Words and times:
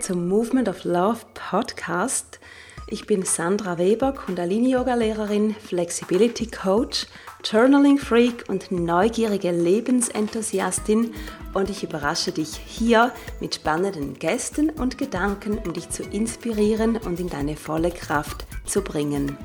Zum 0.00 0.28
Movement 0.28 0.68
of 0.68 0.84
Love 0.84 1.20
Podcast. 1.34 2.40
Ich 2.88 3.06
bin 3.06 3.24
Sandra 3.24 3.78
Weber, 3.78 4.12
Kundalini-Yoga-Lehrerin, 4.12 5.54
Flexibility 5.54 6.46
Coach, 6.46 7.06
Journaling 7.44 7.98
Freak 7.98 8.44
und 8.48 8.70
neugierige 8.70 9.50
Lebensenthusiastin 9.50 11.12
und 11.54 11.70
ich 11.70 11.82
überrasche 11.82 12.32
dich 12.32 12.56
hier 12.66 13.12
mit 13.40 13.56
spannenden 13.56 14.18
Gästen 14.18 14.70
und 14.70 14.98
Gedanken, 14.98 15.58
um 15.58 15.72
dich 15.72 15.88
zu 15.90 16.02
inspirieren 16.02 16.96
und 16.96 17.18
in 17.18 17.28
deine 17.28 17.56
volle 17.56 17.90
Kraft 17.90 18.46
zu 18.66 18.82
bringen. 18.82 19.36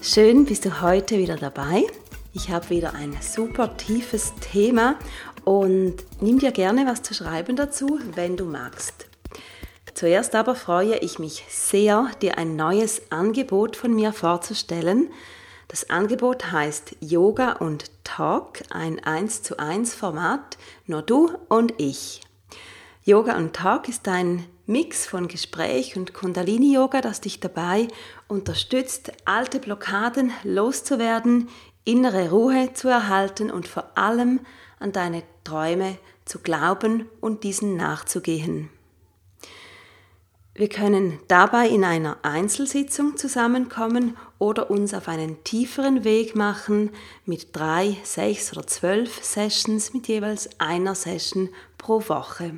Schön 0.00 0.44
bist 0.44 0.64
du 0.64 0.80
heute 0.82 1.18
wieder 1.18 1.36
dabei. 1.36 1.84
Ich 2.32 2.50
habe 2.50 2.70
wieder 2.70 2.94
ein 2.94 3.16
super 3.20 3.76
tiefes 3.76 4.34
Thema 4.40 4.96
und 5.44 5.96
nimm 6.20 6.38
dir 6.38 6.52
gerne 6.52 6.86
was 6.86 7.02
zu 7.02 7.14
schreiben 7.14 7.56
dazu, 7.56 7.98
wenn 8.14 8.36
du 8.36 8.44
magst. 8.44 9.06
Zuerst 9.96 10.34
aber 10.34 10.54
freue 10.54 10.98
ich 10.98 11.18
mich 11.18 11.46
sehr, 11.48 12.10
dir 12.20 12.36
ein 12.36 12.54
neues 12.54 13.10
Angebot 13.10 13.76
von 13.76 13.94
mir 13.94 14.12
vorzustellen. 14.12 15.08
Das 15.68 15.88
Angebot 15.88 16.52
heißt 16.52 16.96
Yoga 17.00 17.52
und 17.52 17.90
Talk, 18.04 18.60
ein 18.68 19.02
1 19.02 19.42
zu 19.42 19.58
1 19.58 19.94
Format, 19.94 20.58
nur 20.84 21.00
du 21.00 21.30
und 21.48 21.72
ich. 21.78 22.20
Yoga 23.04 23.38
und 23.38 23.56
Talk 23.56 23.88
ist 23.88 24.06
ein 24.06 24.44
Mix 24.66 25.06
von 25.06 25.28
Gespräch 25.28 25.96
und 25.96 26.12
Kundalini-Yoga, 26.12 27.00
das 27.00 27.22
dich 27.22 27.40
dabei 27.40 27.88
unterstützt, 28.28 29.12
alte 29.24 29.60
Blockaden 29.60 30.30
loszuwerden, 30.44 31.48
innere 31.84 32.28
Ruhe 32.28 32.74
zu 32.74 32.88
erhalten 32.88 33.50
und 33.50 33.66
vor 33.66 33.96
allem 33.96 34.40
an 34.78 34.92
deine 34.92 35.22
Träume 35.42 35.96
zu 36.26 36.40
glauben 36.40 37.08
und 37.22 37.44
diesen 37.44 37.76
nachzugehen. 37.76 38.68
Wir 40.56 40.70
können 40.70 41.18
dabei 41.28 41.68
in 41.68 41.84
einer 41.84 42.16
Einzelsitzung 42.22 43.18
zusammenkommen 43.18 44.16
oder 44.38 44.70
uns 44.70 44.94
auf 44.94 45.06
einen 45.06 45.44
tieferen 45.44 46.02
Weg 46.02 46.34
machen 46.34 46.92
mit 47.26 47.54
drei, 47.54 47.98
sechs 48.04 48.52
oder 48.52 48.66
zwölf 48.66 49.22
Sessions 49.22 49.92
mit 49.92 50.08
jeweils 50.08 50.48
einer 50.58 50.94
Session 50.94 51.50
pro 51.76 52.08
Woche. 52.08 52.54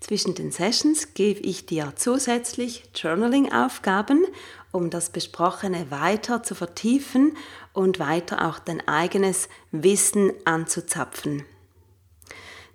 Zwischen 0.00 0.36
den 0.36 0.52
Sessions 0.52 1.12
gebe 1.14 1.40
ich 1.40 1.66
dir 1.66 1.92
zusätzlich 1.96 2.84
Journaling-Aufgaben, 2.94 4.24
um 4.70 4.88
das 4.88 5.10
Besprochene 5.10 5.90
weiter 5.90 6.44
zu 6.44 6.54
vertiefen 6.54 7.36
und 7.72 7.98
weiter 7.98 8.48
auch 8.48 8.60
dein 8.60 8.86
eigenes 8.86 9.48
Wissen 9.72 10.32
anzuzapfen. 10.44 11.44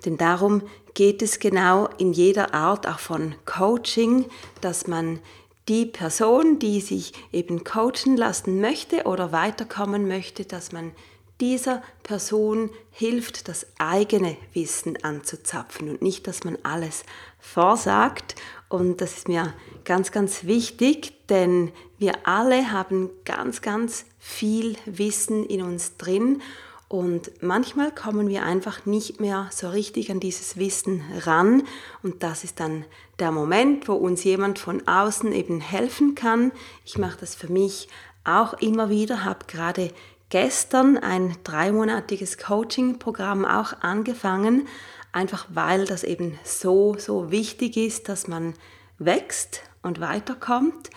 Denn 0.08 0.16
darum 0.16 0.62
geht 0.94 1.22
es 1.22 1.38
genau 1.38 1.90
in 1.98 2.14
jeder 2.14 2.54
Art 2.54 2.88
auch 2.88 3.00
von 3.00 3.36
Coaching, 3.46 4.26
dass 4.62 4.88
man 4.88 5.20
die 5.68 5.86
Person, 5.86 6.60
die 6.60 6.80
sich 6.80 7.12
eben 7.34 7.66
coachen 7.66 8.16
lassen 8.16 8.62
möchte 8.62 9.04
oder 9.04 9.34
weiterkommen 9.34 10.08
möchte, 10.08 10.46
dass 10.46 10.72
man 10.72 10.94
dieser 11.42 11.84
Person 12.04 12.70
hilft, 12.90 13.50
das 13.50 13.68
eigene 13.80 14.38
Wissen 14.54 15.04
anzuzapfen 15.04 15.90
und 15.90 16.02
nicht, 16.02 16.26
dass 16.26 16.46
man 16.46 16.58
alles 16.64 17.04
vorsagt. 17.38 18.36
Und 18.70 19.02
das 19.02 19.18
ist 19.18 19.28
mir 19.28 19.54
ganz, 19.84 20.14
ganz 20.14 20.46
wichtig, 20.46 21.28
denn 21.28 21.74
wir 21.98 22.26
alle 22.26 22.72
haben 22.72 23.10
ganz, 23.26 23.62
ganz 23.62 24.06
viel 24.20 24.78
Wissen 24.86 25.46
in 25.46 25.62
uns 25.62 25.98
drin 25.98 26.42
und 26.90 27.32
manchmal 27.42 27.92
kommen 27.92 28.30
wir 28.30 28.44
einfach 28.44 28.86
nicht 28.86 29.20
mehr 29.20 29.50
so 29.52 29.70
richtig 29.70 30.10
an 30.10 30.22
dieses 30.22 30.56
Wissen 30.56 31.04
ran. 31.26 31.64
Und 32.02 32.24
das 32.24 32.46
ist 32.46 32.62
dann 32.62 32.86
der 33.20 33.34
Moment, 33.34 33.90
wo 33.90 33.94
uns 33.94 34.24
jemand 34.24 34.58
von 34.58 34.88
außen 34.88 35.34
eben 35.34 35.60
helfen 35.60 36.16
kann. 36.16 36.54
Ich 36.86 36.98
mache 36.98 37.18
das 37.20 37.36
für 37.36 37.52
mich 37.52 37.90
auch 38.24 38.54
immer 38.54 38.90
wieder, 38.90 39.26
habe 39.26 39.46
gerade 39.48 39.92
gestern 40.30 40.98
ein 40.98 41.36
dreimonatiges 41.44 42.38
Coaching-Programm 42.38 43.44
auch 43.44 43.74
angefangen, 43.82 44.68
einfach 45.12 45.46
weil 45.50 45.86
das 45.86 46.04
eben 46.04 46.40
so, 46.44 46.96
so 46.98 47.32
wichtig 47.32 47.76
ist, 47.76 48.08
dass 48.08 48.28
man 48.28 48.54
wächst 48.98 49.62
und 49.82 50.00
weiterkommt. 50.00 50.90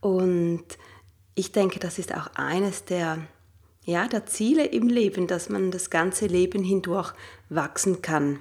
Und 0.00 0.64
ich 1.36 1.52
denke, 1.52 1.78
das 1.78 1.98
ist 1.98 2.14
auch 2.14 2.30
eines 2.34 2.84
der 2.84 3.18
ja, 3.86 4.08
der 4.08 4.26
Ziele 4.26 4.66
im 4.66 4.88
Leben, 4.88 5.28
dass 5.28 5.48
man 5.48 5.70
das 5.70 5.90
ganze 5.90 6.26
Leben 6.26 6.62
hindurch 6.62 7.12
wachsen 7.48 8.02
kann. 8.02 8.40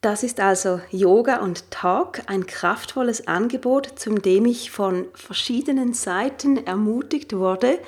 Das 0.00 0.22
ist 0.22 0.40
also 0.40 0.80
Yoga 0.90 1.38
und 1.38 1.70
Talk, 1.70 2.22
ein 2.26 2.46
kraftvolles 2.46 3.26
Angebot, 3.28 3.92
zum 3.96 4.20
dem 4.20 4.44
ich 4.44 4.70
von 4.70 5.06
verschiedenen 5.14 5.94
Seiten 5.94 6.66
ermutigt 6.66 7.32
wurde 7.32 7.78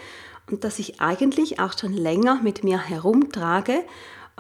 und 0.50 0.64
das 0.64 0.78
ich 0.78 1.00
eigentlich 1.00 1.60
auch 1.60 1.76
schon 1.78 1.92
länger 1.92 2.40
mit 2.42 2.64
mir 2.64 2.78
herumtrage. 2.78 3.84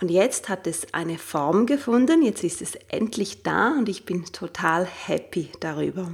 Und 0.00 0.10
jetzt 0.10 0.48
hat 0.48 0.66
es 0.68 0.94
eine 0.94 1.18
Form 1.18 1.66
gefunden, 1.66 2.22
jetzt 2.22 2.44
ist 2.44 2.62
es 2.62 2.76
endlich 2.88 3.42
da 3.42 3.74
und 3.76 3.88
ich 3.88 4.04
bin 4.04 4.24
total 4.26 4.86
happy 4.86 5.50
darüber. 5.58 6.12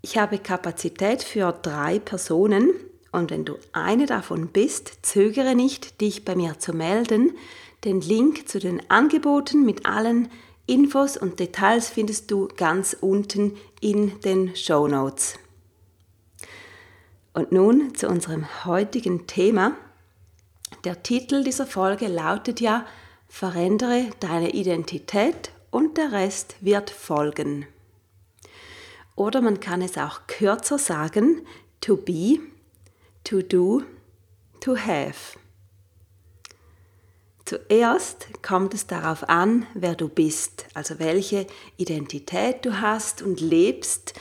Ich 0.00 0.18
habe 0.18 0.38
Kapazität 0.38 1.22
für 1.22 1.52
drei 1.52 1.98
Personen 1.98 2.70
und 3.14 3.30
wenn 3.30 3.44
du 3.44 3.58
eine 3.72 4.06
davon 4.06 4.48
bist, 4.48 4.98
zögere 5.02 5.54
nicht, 5.54 6.00
dich 6.00 6.24
bei 6.24 6.34
mir 6.34 6.58
zu 6.58 6.72
melden. 6.72 7.32
Den 7.84 8.00
Link 8.00 8.48
zu 8.48 8.58
den 8.58 8.82
Angeboten 8.90 9.64
mit 9.64 9.86
allen 9.86 10.28
Infos 10.66 11.16
und 11.16 11.38
Details 11.38 11.88
findest 11.88 12.30
du 12.30 12.48
ganz 12.56 12.96
unten 13.00 13.56
in 13.80 14.20
den 14.20 14.56
Show 14.56 14.88
Notes. 14.88 15.34
Und 17.34 17.52
nun 17.52 17.94
zu 17.94 18.08
unserem 18.08 18.46
heutigen 18.64 19.26
Thema. 19.26 19.76
Der 20.84 21.02
Titel 21.02 21.44
dieser 21.44 21.66
Folge 21.66 22.08
lautet 22.08 22.60
ja 22.60 22.86
Verändere 23.28 24.10
deine 24.20 24.50
Identität 24.50 25.50
und 25.70 25.96
der 25.96 26.12
Rest 26.12 26.56
wird 26.60 26.90
folgen. 26.90 27.66
Oder 29.16 29.40
man 29.40 29.60
kann 29.60 29.82
es 29.82 29.98
auch 29.98 30.26
kürzer 30.26 30.78
sagen, 30.78 31.46
to 31.80 31.96
be 31.96 32.38
to 33.24 33.40
do, 33.42 33.82
to 34.60 34.76
have. 34.76 35.38
Zuerst 37.46 38.42
kommt 38.42 38.72
es 38.72 38.86
darauf 38.86 39.28
an, 39.28 39.66
wer 39.74 39.94
du 39.94 40.08
bist, 40.08 40.66
also 40.72 40.98
welche 40.98 41.46
Identität 41.76 42.64
du 42.64 42.80
hast 42.80 43.20
und 43.20 43.40
lebst. 43.40 44.14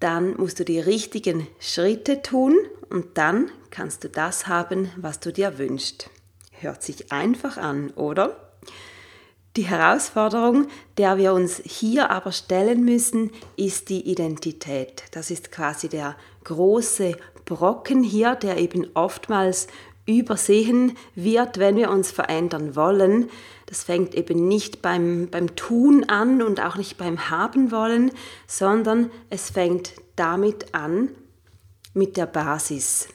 Dann 0.00 0.36
musst 0.36 0.58
du 0.60 0.64
die 0.64 0.80
richtigen 0.80 1.46
Schritte 1.58 2.22
tun 2.22 2.56
und 2.88 3.18
dann 3.18 3.50
kannst 3.70 4.04
du 4.04 4.08
das 4.08 4.46
haben, 4.46 4.90
was 4.96 5.20
du 5.20 5.32
dir 5.32 5.58
wünschst. 5.58 6.08
Hört 6.52 6.82
sich 6.82 7.12
einfach 7.12 7.58
an, 7.58 7.90
oder? 7.90 8.48
Die 9.56 9.66
Herausforderung, 9.66 10.68
der 10.98 11.18
wir 11.18 11.32
uns 11.32 11.60
hier 11.64 12.10
aber 12.10 12.32
stellen 12.32 12.84
müssen, 12.84 13.30
ist 13.56 13.88
die 13.88 14.08
Identität. 14.08 15.02
Das 15.10 15.30
ist 15.30 15.50
quasi 15.50 15.88
der 15.88 16.16
große 16.44 17.16
Brocken 17.48 18.02
hier, 18.02 18.34
der 18.34 18.58
eben 18.58 18.86
oftmals 18.92 19.68
übersehen 20.04 20.96
wird, 21.14 21.58
wenn 21.58 21.76
wir 21.76 21.90
uns 21.90 22.10
verändern 22.10 22.76
wollen. 22.76 23.30
Das 23.66 23.84
fängt 23.84 24.14
eben 24.14 24.46
nicht 24.46 24.82
beim, 24.82 25.28
beim 25.30 25.56
Tun 25.56 26.04
an 26.04 26.42
und 26.42 26.60
auch 26.60 26.76
nicht 26.76 26.98
beim 26.98 27.30
Haben 27.30 27.70
wollen, 27.70 28.10
sondern 28.46 29.10
es 29.30 29.50
fängt 29.50 29.94
damit 30.16 30.74
an, 30.74 31.10
mit 31.94 32.16
der 32.16 32.26
Basis. 32.26 33.08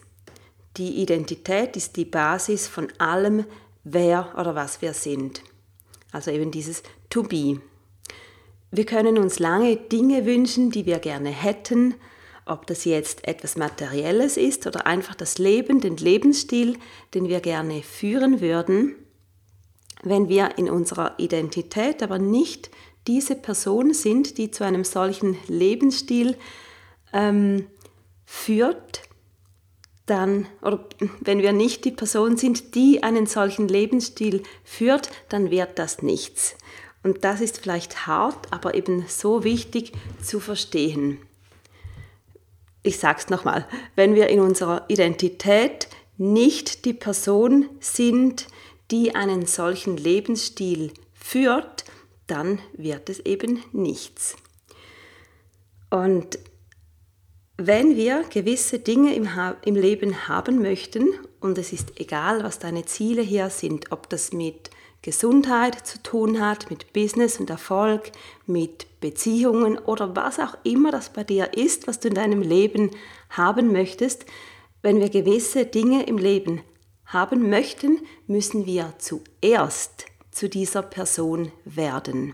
Die 0.77 1.01
Identität 1.01 1.77
ist 1.77 1.95
die 1.95 2.05
Basis 2.05 2.67
von 2.67 2.87
allem, 2.97 3.45
wer 3.83 4.33
oder 4.37 4.55
was 4.55 4.81
wir 4.81 4.93
sind. 4.93 5.41
Also 6.11 6.31
eben 6.31 6.51
dieses 6.51 6.81
To 7.09 7.23
Be. 7.23 7.61
Wir 8.71 8.85
können 8.85 9.19
uns 9.19 9.37
lange 9.37 9.75
Dinge 9.77 10.25
wünschen, 10.25 10.71
die 10.71 10.87
wir 10.87 10.97
gerne 10.97 11.29
hätten, 11.29 11.93
ob 12.45 12.67
das 12.67 12.85
jetzt 12.85 13.27
etwas 13.27 13.55
Materielles 13.55 14.37
ist 14.37 14.67
oder 14.67 14.85
einfach 14.85 15.15
das 15.15 15.37
Leben, 15.37 15.79
den 15.79 15.97
Lebensstil, 15.97 16.77
den 17.13 17.27
wir 17.27 17.39
gerne 17.39 17.81
führen 17.81 18.41
würden. 18.41 18.95
wenn 20.05 20.27
wir 20.27 20.57
in 20.57 20.69
unserer 20.69 21.17
Identität 21.17 22.03
aber 22.03 22.19
nicht 22.19 22.69
diese 23.07 23.35
Person 23.35 23.93
sind, 23.93 24.37
die 24.37 24.51
zu 24.51 24.65
einem 24.65 24.83
solchen 24.83 25.37
Lebensstil 25.47 26.35
ähm, 27.13 27.67
führt, 28.25 29.03
dann, 30.05 30.47
oder 30.61 30.85
wenn 31.21 31.41
wir 31.41 31.53
nicht 31.53 31.85
die 31.85 31.91
Person 31.91 32.35
sind, 32.35 32.75
die 32.75 33.03
einen 33.03 33.25
solchen 33.25 33.67
Lebensstil 33.67 34.43
führt, 34.63 35.09
dann 35.29 35.49
wird 35.51 35.79
das 35.79 36.01
nichts. 36.01 36.55
Und 37.03 37.23
das 37.23 37.41
ist 37.41 37.59
vielleicht 37.59 38.07
hart, 38.07 38.51
aber 38.51 38.75
eben 38.75 39.05
so 39.07 39.43
wichtig 39.43 39.93
zu 40.21 40.39
verstehen. 40.39 41.19
Ich 42.83 42.99
sage 42.99 43.19
es 43.19 43.29
nochmal, 43.29 43.65
wenn 43.95 44.13
wir 44.13 44.27
in 44.27 44.41
unserer 44.41 44.85
Identität 44.89 45.87
nicht 46.17 46.85
die 46.85 46.93
Person 46.93 47.69
sind, 47.79 48.47
die 48.91 49.15
einen 49.15 49.45
solchen 49.45 49.97
Lebensstil 49.97 50.91
führt, 51.13 51.85
dann 52.27 52.59
wird 52.73 53.09
es 53.09 53.19
eben 53.21 53.63
nichts. 53.71 54.35
Und 55.89 56.37
wenn 57.57 57.95
wir 57.95 58.23
gewisse 58.29 58.79
Dinge 58.79 59.15
im, 59.15 59.35
ha 59.35 59.55
im 59.63 59.75
Leben 59.75 60.27
haben 60.27 60.61
möchten, 60.61 61.07
und 61.39 61.57
es 61.57 61.71
ist 61.71 61.99
egal, 61.99 62.43
was 62.43 62.59
deine 62.59 62.85
Ziele 62.85 63.21
hier 63.21 63.49
sind, 63.49 63.91
ob 63.91 64.09
das 64.09 64.33
mit 64.33 64.69
Gesundheit 65.03 65.85
zu 65.85 66.01
tun 66.01 66.39
hat, 66.39 66.71
mit 66.71 66.93
Business 66.93 67.39
und 67.39 67.49
Erfolg, 67.49 68.11
mit 68.47 68.87
Beziehungen 69.01 69.77
oder 69.77 70.15
was 70.15 70.39
auch 70.39 70.57
immer 70.63 70.91
das 70.91 71.09
bei 71.09 71.23
dir 71.23 71.55
ist, 71.55 71.87
was 71.87 71.99
du 71.99 72.07
in 72.07 72.15
deinem 72.15 72.41
Leben 72.41 72.89
haben 73.29 73.71
möchtest, 73.71 74.25
wenn 74.81 74.99
wir 74.99 75.09
gewisse 75.09 75.65
Dinge 75.65 76.03
im 76.03 76.17
Leben 76.17 76.61
haben 77.05 77.49
möchten, 77.49 77.99
müssen 78.27 78.65
wir 78.65 78.93
zuerst 78.97 80.05
zu 80.31 80.49
dieser 80.49 80.81
Person 80.81 81.51
werden. 81.65 82.33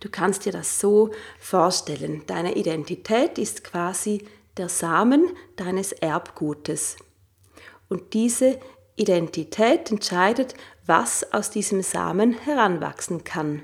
Du 0.00 0.10
kannst 0.10 0.44
dir 0.44 0.52
das 0.52 0.78
so 0.78 1.10
vorstellen. 1.40 2.22
Deine 2.26 2.54
Identität 2.54 3.38
ist 3.38 3.64
quasi 3.64 4.24
der 4.58 4.68
Samen 4.68 5.30
deines 5.56 5.92
Erbgutes. 5.92 6.96
Und 7.88 8.12
diese 8.12 8.60
Identität 8.98 9.90
entscheidet, 9.90 10.54
was 10.86 11.32
aus 11.32 11.50
diesem 11.50 11.82
Samen 11.82 12.32
heranwachsen 12.32 13.24
kann. 13.24 13.62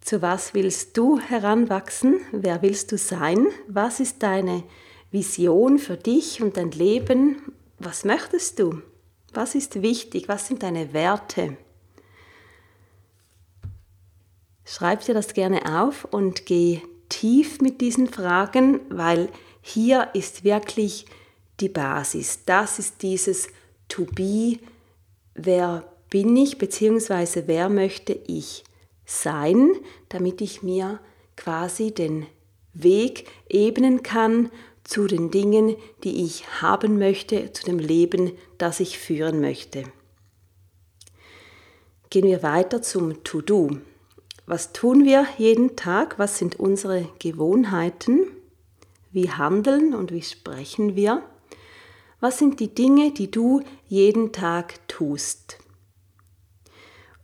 Zu 0.00 0.22
was 0.22 0.54
willst 0.54 0.96
du 0.96 1.18
heranwachsen? 1.18 2.20
Wer 2.32 2.62
willst 2.62 2.92
du 2.92 2.98
sein? 2.98 3.46
Was 3.66 4.00
ist 4.00 4.22
deine 4.22 4.64
Vision 5.10 5.78
für 5.78 5.96
dich 5.96 6.42
und 6.42 6.56
dein 6.56 6.70
Leben? 6.70 7.52
Was 7.78 8.04
möchtest 8.04 8.58
du? 8.58 8.82
Was 9.34 9.54
ist 9.54 9.82
wichtig? 9.82 10.28
Was 10.28 10.46
sind 10.46 10.62
deine 10.62 10.92
Werte? 10.92 11.56
Schreib 14.64 15.04
dir 15.04 15.14
das 15.14 15.34
gerne 15.34 15.80
auf 15.80 16.04
und 16.06 16.46
geh 16.46 16.82
tief 17.08 17.60
mit 17.60 17.80
diesen 17.80 18.06
Fragen, 18.06 18.80
weil 18.90 19.28
hier 19.60 20.08
ist 20.14 20.44
wirklich 20.44 21.06
die 21.60 21.68
Basis. 21.68 22.44
Das 22.44 22.78
ist 22.78 23.02
dieses 23.02 23.48
To 23.88 24.04
Be. 24.04 24.58
Wer 25.34 25.84
bin 26.10 26.36
ich, 26.36 26.58
beziehungsweise 26.58 27.46
wer 27.46 27.68
möchte 27.68 28.12
ich 28.12 28.64
sein, 29.04 29.72
damit 30.08 30.40
ich 30.40 30.62
mir 30.62 31.00
quasi 31.36 31.92
den 31.92 32.26
Weg 32.74 33.28
ebnen 33.48 34.02
kann 34.02 34.50
zu 34.84 35.06
den 35.06 35.30
Dingen, 35.30 35.76
die 36.04 36.24
ich 36.24 36.62
haben 36.62 36.98
möchte, 36.98 37.52
zu 37.52 37.64
dem 37.64 37.78
Leben, 37.78 38.32
das 38.56 38.80
ich 38.80 38.98
führen 38.98 39.40
möchte. 39.40 39.84
Gehen 42.10 42.24
wir 42.24 42.42
weiter 42.42 42.80
zum 42.80 43.22
To-Do. 43.22 43.78
Was 44.46 44.72
tun 44.72 45.04
wir 45.04 45.26
jeden 45.36 45.76
Tag? 45.76 46.18
Was 46.18 46.38
sind 46.38 46.58
unsere 46.58 47.06
Gewohnheiten? 47.18 48.28
Wie 49.10 49.30
handeln 49.30 49.94
und 49.94 50.10
wie 50.10 50.22
sprechen 50.22 50.96
wir? 50.96 51.22
Was 52.20 52.38
sind 52.38 52.58
die 52.60 52.74
Dinge, 52.74 53.12
die 53.12 53.30
du 53.30 53.62
jeden 53.86 54.32
Tag 54.32 54.86
tust? 54.88 55.58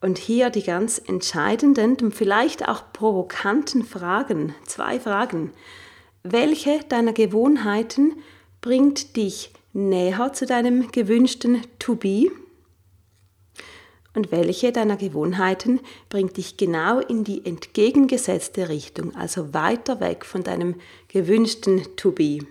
Und 0.01 0.19
hier 0.19 0.51
die 0.51 0.63
ganz 0.63 1.01
entscheidenden 1.05 1.97
und 1.97 2.15
vielleicht 2.15 2.69
auch 2.69 2.93
provokanten 2.93 3.85
Fragen, 3.85 4.55
zwei 4.67 5.01
Fragen. 5.01 5.53
Welche 6.23 6.81
deiner 6.89 7.13
Gewohnheiten 7.13 8.15
bringt 8.61 9.17
dich 9.17 9.53
näher 9.73 10.33
zu 10.33 10.47
deinem 10.47 10.93
gewünschten 10.93 11.63
To-Be? 11.79 12.31
und 14.15 14.31
welche 14.31 14.73
deiner 14.73 14.97
Gewohnheiten 14.97 15.81
bringt 16.09 16.37
dich 16.37 16.57
genau 16.57 17.01
in 17.01 17.25
die 17.25 17.45
entgegengesetzte 17.45 18.69
Richtung, 18.69 19.15
also 19.17 19.53
weiter 19.53 20.01
weg 20.01 20.25
von 20.25 20.45
deinem 20.45 20.77
gewünschten 21.09 21.83
To-Be. 21.97 22.47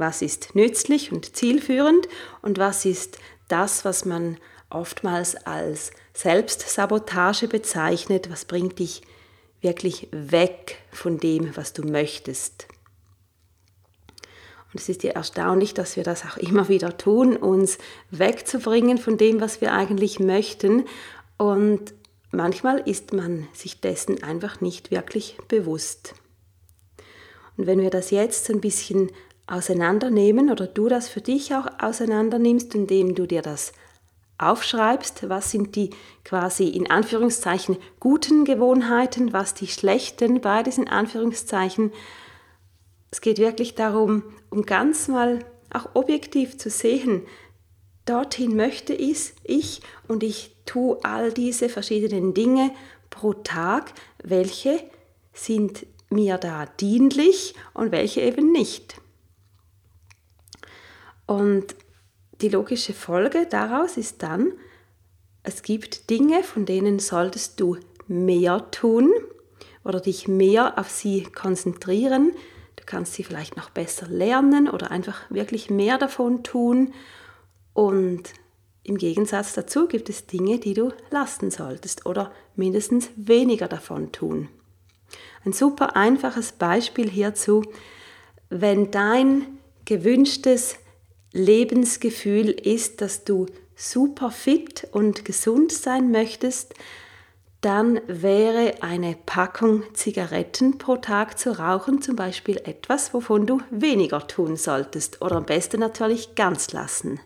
Was 0.00 0.22
ist 0.22 0.54
nützlich 0.54 1.12
und 1.12 1.36
zielführend 1.36 2.08
und 2.40 2.56
was 2.56 2.86
ist 2.86 3.18
das, 3.48 3.84
was 3.84 4.06
man 4.06 4.38
oftmals 4.70 5.36
als 5.46 5.90
Selbstsabotage 6.14 7.48
bezeichnet, 7.48 8.30
was 8.30 8.46
bringt 8.46 8.78
dich 8.78 9.02
wirklich 9.60 10.08
weg 10.10 10.78
von 10.90 11.18
dem, 11.18 11.54
was 11.54 11.74
du 11.74 11.82
möchtest. 11.82 12.66
Und 14.72 14.80
es 14.80 14.88
ist 14.88 15.02
ja 15.02 15.10
erstaunlich, 15.10 15.74
dass 15.74 15.96
wir 15.96 16.02
das 16.02 16.24
auch 16.24 16.38
immer 16.38 16.70
wieder 16.70 16.96
tun, 16.96 17.36
uns 17.36 17.76
wegzubringen 18.10 18.96
von 18.96 19.18
dem, 19.18 19.42
was 19.42 19.60
wir 19.60 19.74
eigentlich 19.74 20.18
möchten. 20.18 20.86
Und 21.36 21.92
manchmal 22.30 22.78
ist 22.88 23.12
man 23.12 23.48
sich 23.52 23.82
dessen 23.82 24.22
einfach 24.22 24.62
nicht 24.62 24.90
wirklich 24.90 25.36
bewusst. 25.46 26.14
Und 27.58 27.66
wenn 27.66 27.80
wir 27.80 27.90
das 27.90 28.10
jetzt 28.10 28.48
ein 28.48 28.62
bisschen 28.62 29.10
auseinandernehmen 29.50 30.50
oder 30.50 30.66
du 30.66 30.88
das 30.88 31.08
für 31.08 31.20
dich 31.20 31.54
auch 31.54 31.66
auseinandernimmst, 31.78 32.74
indem 32.74 33.14
du 33.14 33.26
dir 33.26 33.42
das 33.42 33.72
aufschreibst, 34.38 35.28
was 35.28 35.50
sind 35.50 35.76
die 35.76 35.90
quasi 36.24 36.68
in 36.68 36.90
Anführungszeichen 36.90 37.76
guten 37.98 38.44
Gewohnheiten, 38.44 39.32
was 39.32 39.54
die 39.54 39.66
schlechten, 39.66 40.40
beides 40.40 40.78
in 40.78 40.88
Anführungszeichen, 40.88 41.92
es 43.10 43.20
geht 43.20 43.38
wirklich 43.38 43.74
darum, 43.74 44.22
um 44.50 44.62
ganz 44.62 45.08
mal 45.08 45.40
auch 45.72 45.90
objektiv 45.94 46.56
zu 46.58 46.70
sehen, 46.70 47.22
dorthin 48.06 48.56
möchte 48.56 48.94
ich, 48.94 49.32
ich 49.44 49.82
und 50.08 50.22
ich 50.22 50.56
tue 50.64 50.98
all 51.02 51.32
diese 51.32 51.68
verschiedenen 51.68 52.34
Dinge 52.34 52.70
pro 53.10 53.34
Tag, 53.34 53.92
welche 54.22 54.80
sind 55.32 55.86
mir 56.08 56.38
da 56.38 56.66
dienlich 56.66 57.54
und 57.74 57.92
welche 57.92 58.20
eben 58.20 58.52
nicht. 58.52 59.00
Und 61.30 61.76
die 62.40 62.48
logische 62.48 62.92
Folge 62.92 63.46
daraus 63.48 63.96
ist 63.96 64.24
dann, 64.24 64.52
es 65.44 65.62
gibt 65.62 66.10
Dinge, 66.10 66.42
von 66.42 66.66
denen 66.66 66.98
solltest 66.98 67.60
du 67.60 67.76
mehr 68.08 68.68
tun 68.72 69.12
oder 69.84 70.00
dich 70.00 70.26
mehr 70.26 70.76
auf 70.76 70.90
sie 70.90 71.22
konzentrieren, 71.22 72.32
Du 72.76 72.86
kannst 72.86 73.12
sie 73.12 73.24
vielleicht 73.24 73.56
noch 73.56 73.68
besser 73.70 74.06
lernen 74.06 74.68
oder 74.68 74.90
einfach 74.90 75.30
wirklich 75.30 75.68
mehr 75.68 75.98
davon 75.98 76.42
tun. 76.42 76.94
Und 77.74 78.32
im 78.82 78.96
Gegensatz 78.96 79.52
dazu 79.52 79.86
gibt 79.86 80.08
es 80.08 80.26
Dinge, 80.26 80.58
die 80.58 80.72
du 80.72 80.90
lassen 81.10 81.50
solltest 81.50 82.06
oder 82.06 82.32
mindestens 82.56 83.10
weniger 83.16 83.68
davon 83.68 84.12
tun. 84.12 84.48
Ein 85.44 85.52
super 85.52 85.94
einfaches 85.94 86.52
Beispiel 86.52 87.10
hierzu, 87.10 87.62
wenn 88.48 88.90
dein 88.90 89.58
gewünschtes 89.84 90.76
Lebensgefühl 91.32 92.50
ist, 92.50 93.00
dass 93.00 93.24
du 93.24 93.46
super 93.76 94.30
fit 94.30 94.88
und 94.92 95.24
gesund 95.24 95.72
sein 95.72 96.10
möchtest, 96.10 96.74
dann 97.60 98.00
wäre 98.06 98.82
eine 98.82 99.16
Packung 99.26 99.84
Zigaretten 99.92 100.78
pro 100.78 100.96
Tag 100.96 101.38
zu 101.38 101.58
rauchen 101.58 102.00
zum 102.00 102.16
Beispiel 102.16 102.56
etwas, 102.64 103.12
wovon 103.12 103.46
du 103.46 103.60
weniger 103.70 104.26
tun 104.26 104.56
solltest 104.56 105.20
oder 105.20 105.36
am 105.36 105.44
besten 105.44 105.80
natürlich 105.80 106.34
ganz 106.34 106.72
lassen. 106.72 107.20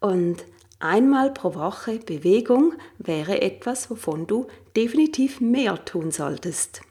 Und 0.00 0.44
einmal 0.80 1.32
pro 1.32 1.54
Woche 1.54 1.98
Bewegung 1.98 2.74
wäre 2.98 3.40
etwas, 3.40 3.90
wovon 3.90 4.26
du 4.26 4.46
definitiv 4.76 5.40
mehr 5.40 5.82
tun 5.84 6.10
solltest. 6.10 6.82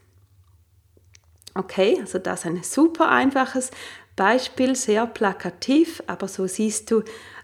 Okay, 1.53 1.97
also 1.99 2.19
das 2.19 2.41
ist 2.41 2.45
ein 2.45 2.63
super 2.63 3.09
einfaches 3.09 3.71
Beispiel, 4.17 4.75
sehr 4.75 5.07
plakativ, 5.07 6.03
aber 6.07 6.27
so 6.27 6.45
siehst 6.45 6.91
du, 6.91 7.03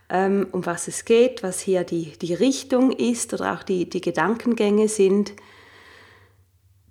ähm, 0.09 0.47
um 0.51 0.65
was 0.65 0.89
es 0.89 1.05
geht, 1.05 1.41
was 1.41 1.61
hier 1.61 1.85
die, 1.85 2.17
die 2.17 2.33
Richtung 2.33 2.91
ist 2.91 3.33
oder 3.33 3.53
auch 3.53 3.63
die, 3.63 3.89
die 3.89 4.01
Gedankengänge 4.01 4.89
sind. 4.89 5.31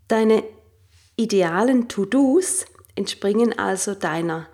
Deine 0.09 0.43
idealen 1.17 1.89
To-Dos 1.89 2.65
entspringen 2.95 3.59
also 3.59 3.95
deiner 3.95 4.49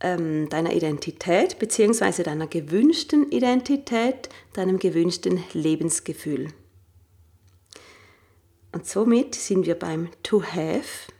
ähm, 0.00 0.48
deiner 0.48 0.72
Identität 0.72 1.58
bzw. 1.58 2.22
deiner 2.22 2.46
gewünschten 2.46 3.30
Identität, 3.30 4.28
deinem 4.54 4.78
gewünschten 4.78 5.44
Lebensgefühl. 5.52 6.48
Und 8.72 8.86
somit 8.86 9.34
sind 9.34 9.66
wir 9.66 9.74
beim 9.74 10.08
To 10.22 10.42
Have. 10.42 11.12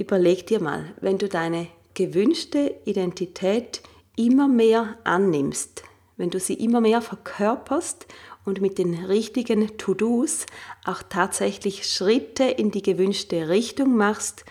Überleg 0.00 0.46
dir 0.46 0.62
mal, 0.62 0.94
wenn 1.02 1.18
du 1.18 1.28
deine 1.28 1.66
gewünschte 1.92 2.74
Identität 2.86 3.82
immer 4.16 4.48
mehr 4.48 4.96
annimmst, 5.04 5.82
wenn 6.16 6.30
du 6.30 6.40
sie 6.40 6.54
immer 6.54 6.80
mehr 6.80 7.02
verkörperst 7.02 8.06
und 8.46 8.62
mit 8.62 8.78
den 8.78 8.94
richtigen 8.94 9.76
To-Dos 9.76 10.46
auch 10.86 11.02
tatsächlich 11.06 11.86
Schritte 11.86 12.44
in 12.44 12.70
die 12.70 12.80
gewünschte 12.80 13.50
Richtung 13.50 13.94
machst, 13.94 14.46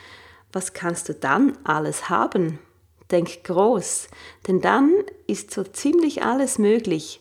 was 0.53 0.73
kannst 0.73 1.09
du 1.09 1.15
dann 1.15 1.57
alles 1.63 2.09
haben? 2.09 2.59
Denk 3.09 3.43
groß, 3.43 4.07
denn 4.47 4.61
dann 4.61 4.91
ist 5.25 5.49
so 5.49 5.63
ziemlich 5.63 6.21
alles 6.21 6.59
möglich. 6.59 7.17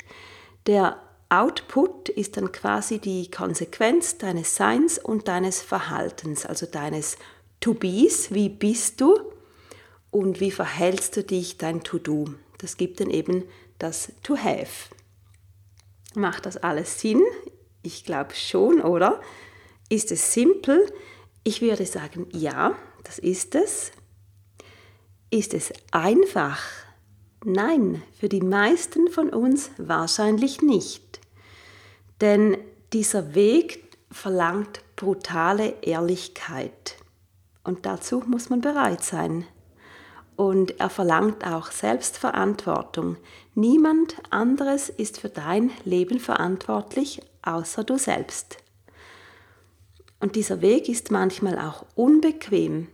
Der 0.66 1.00
Output 1.30 2.10
ist 2.10 2.36
dann 2.36 2.52
quasi 2.52 2.98
die 2.98 3.30
Konsequenz 3.30 4.18
deines 4.18 4.54
Seins 4.54 4.98
und 4.98 5.28
deines 5.28 5.62
Verhaltens, 5.62 6.44
also 6.44 6.66
deines 6.66 7.16
To-Bes, 7.60 8.32
wie 8.32 8.48
bist 8.48 9.00
du 9.00 9.18
und 10.10 10.40
wie 10.40 10.50
verhältst 10.50 11.16
du 11.16 11.24
dich 11.24 11.58
dein 11.58 11.82
To-Do. 11.82 12.26
Das 12.58 12.76
gibt 12.76 13.00
dann 13.00 13.10
eben 13.10 13.44
das 13.78 14.12
To-Have. 14.22 14.94
Macht 16.14 16.46
das 16.46 16.56
alles 16.56 17.00
Sinn? 17.00 17.22
Ich 17.82 18.04
glaube 18.04 18.34
schon, 18.34 18.80
oder? 18.80 19.20
Ist 19.88 20.10
es 20.12 20.32
simpel? 20.32 20.86
Ich 21.44 21.62
würde 21.62 21.86
sagen, 21.86 22.26
ja, 22.32 22.76
das 23.04 23.18
ist 23.18 23.54
es. 23.54 23.92
Ist 25.30 25.54
es 25.54 25.72
einfach? 25.92 26.60
Nein, 27.44 28.02
für 28.18 28.28
die 28.28 28.40
meisten 28.40 29.08
von 29.08 29.30
uns 29.30 29.70
wahrscheinlich 29.78 30.60
nicht. 30.60 31.20
Denn 32.20 32.58
dieser 32.92 33.34
Weg 33.34 33.84
verlangt 34.10 34.82
brutale 34.96 35.74
Ehrlichkeit. 35.82 36.97
Und 37.68 37.84
dazu 37.84 38.22
muss 38.26 38.48
man 38.48 38.62
bereit 38.62 39.04
sein. 39.04 39.44
Und 40.36 40.80
er 40.80 40.88
verlangt 40.88 41.46
auch 41.46 41.70
Selbstverantwortung. 41.70 43.18
Niemand 43.54 44.14
anderes 44.30 44.88
ist 44.88 45.20
für 45.20 45.28
dein 45.28 45.70
Leben 45.84 46.18
verantwortlich, 46.18 47.20
außer 47.42 47.84
du 47.84 47.98
selbst. 47.98 48.56
Und 50.18 50.34
dieser 50.34 50.62
Weg 50.62 50.88
ist 50.88 51.10
manchmal 51.10 51.58
auch 51.58 51.84
unbequem, 51.94 52.88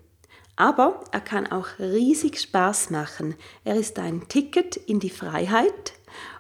aber 0.57 1.05
er 1.13 1.21
kann 1.21 1.47
auch 1.47 1.79
riesig 1.79 2.41
Spaß 2.41 2.91
machen. 2.91 3.37
Er 3.63 3.77
ist 3.77 4.01
ein 4.01 4.27
Ticket 4.27 4.75
in 4.77 4.99
die 4.99 5.11
Freiheit 5.11 5.93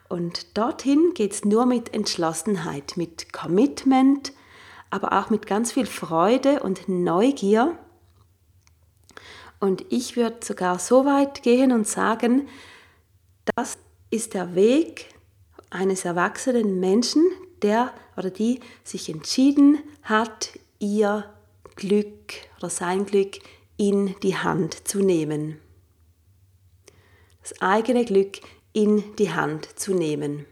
und 0.08 0.58
dorthin 0.58 1.12
geht 1.14 1.34
es 1.34 1.44
nur 1.44 1.66
mit 1.66 1.94
Entschlossenheit, 1.94 2.96
mit 2.96 3.32
Commitment, 3.32 4.32
aber 4.90 5.12
auch 5.20 5.30
mit 5.30 5.46
ganz 5.46 5.70
viel 5.70 5.86
Freude 5.86 6.64
und 6.64 6.88
Neugier 6.88 7.78
und 9.64 9.86
ich 9.88 10.14
würde 10.14 10.44
sogar 10.44 10.78
so 10.78 11.06
weit 11.06 11.42
gehen 11.42 11.72
und 11.72 11.88
sagen, 11.88 12.48
das 13.56 13.78
ist 14.10 14.34
der 14.34 14.54
Weg 14.54 15.06
eines 15.70 16.04
erwachsenen 16.04 16.80
Menschen, 16.80 17.24
der 17.62 17.94
oder 18.14 18.28
die 18.28 18.60
sich 18.82 19.08
entschieden 19.08 19.78
hat, 20.02 20.50
ihr 20.80 21.24
Glück 21.76 22.34
oder 22.58 22.68
sein 22.68 23.06
Glück 23.06 23.38
in 23.78 24.14
die 24.22 24.36
Hand 24.36 24.86
zu 24.86 24.98
nehmen. 24.98 25.58
Das 27.40 27.62
eigene 27.62 28.04
Glück 28.04 28.40
in 28.74 29.16
die 29.16 29.32
Hand 29.32 29.78
zu 29.78 29.94
nehmen. 29.94 30.44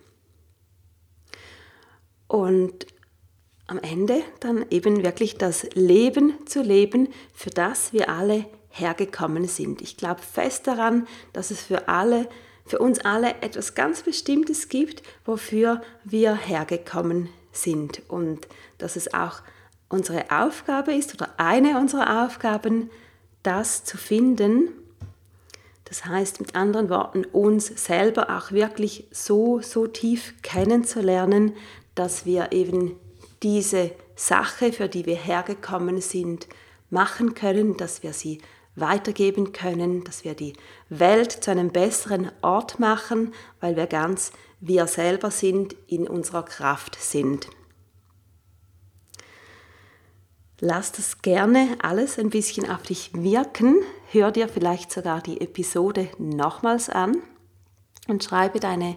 Und 2.28 2.86
am 3.66 3.78
Ende 3.78 4.22
dann 4.40 4.64
eben 4.70 5.04
wirklich 5.04 5.36
das 5.36 5.64
Leben 5.74 6.46
zu 6.46 6.62
leben, 6.62 7.08
für 7.34 7.50
das 7.50 7.92
wir 7.92 8.08
alle 8.08 8.46
hergekommen 8.72 9.46
sind. 9.46 9.80
Ich 9.80 9.96
glaube 9.96 10.20
fest 10.20 10.66
daran, 10.66 11.06
dass 11.32 11.50
es 11.50 11.62
für 11.62 11.88
alle, 11.88 12.28
für 12.66 12.78
uns 12.78 12.98
alle 13.00 13.30
etwas 13.42 13.74
ganz 13.74 14.02
Bestimmtes 14.02 14.68
gibt, 14.68 15.02
wofür 15.24 15.82
wir 16.04 16.34
hergekommen 16.34 17.28
sind 17.52 18.02
und 18.08 18.48
dass 18.78 18.96
es 18.96 19.12
auch 19.14 19.42
unsere 19.88 20.24
Aufgabe 20.30 20.94
ist 20.94 21.14
oder 21.14 21.28
eine 21.36 21.78
unserer 21.78 22.24
Aufgaben, 22.24 22.90
das 23.42 23.84
zu 23.84 23.98
finden. 23.98 24.70
Das 25.84 26.06
heißt 26.06 26.40
mit 26.40 26.54
anderen 26.54 26.88
Worten, 26.88 27.26
uns 27.26 27.66
selber 27.66 28.34
auch 28.34 28.52
wirklich 28.52 29.06
so, 29.10 29.60
so 29.60 29.86
tief 29.86 30.34
kennenzulernen, 30.42 31.52
dass 31.94 32.24
wir 32.24 32.52
eben 32.52 32.96
diese 33.42 33.90
Sache, 34.16 34.72
für 34.72 34.88
die 34.88 35.04
wir 35.04 35.16
hergekommen 35.16 36.00
sind, 36.00 36.48
machen 36.88 37.34
können, 37.34 37.76
dass 37.76 38.02
wir 38.02 38.12
sie 38.12 38.40
weitergeben 38.74 39.52
können, 39.52 40.04
dass 40.04 40.24
wir 40.24 40.34
die 40.34 40.54
Welt 40.88 41.32
zu 41.32 41.50
einem 41.50 41.70
besseren 41.70 42.30
Ort 42.40 42.78
machen, 42.78 43.34
weil 43.60 43.76
wir 43.76 43.86
ganz 43.86 44.32
wir 44.60 44.86
selber 44.86 45.30
sind, 45.30 45.74
in 45.88 46.06
unserer 46.06 46.44
Kraft 46.44 46.96
sind. 47.00 47.48
Lass 50.60 50.92
das 50.92 51.22
gerne 51.22 51.76
alles 51.82 52.20
ein 52.20 52.30
bisschen 52.30 52.70
auf 52.70 52.82
dich 52.82 53.10
wirken. 53.14 53.78
Hör 54.12 54.30
dir 54.30 54.48
vielleicht 54.48 54.92
sogar 54.92 55.20
die 55.20 55.40
Episode 55.40 56.08
nochmals 56.18 56.88
an 56.88 57.16
und 58.06 58.22
schreibe 58.22 58.60
deine 58.60 58.96